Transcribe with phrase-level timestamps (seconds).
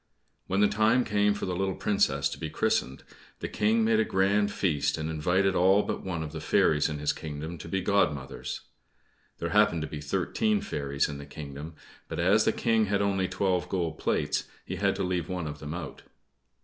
[0.47, 3.03] When the time came for the little Princess to be christened,
[3.37, 6.97] the King made a grand feast and invited all but one of the fairies in
[6.97, 8.61] his kingdom to be godmothers.
[9.37, 11.75] There happened to be thirteen fairies in the kingdom;
[12.07, 15.59] but as the King had only twelve gold plates, he had to leave one of
[15.59, 16.01] them out.